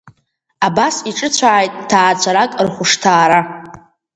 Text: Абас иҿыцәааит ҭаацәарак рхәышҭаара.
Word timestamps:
Абас 0.67 0.95
иҿыцәааит 1.09 1.73
ҭаацәарак 1.89 2.51
рхәышҭаара. 2.65 3.39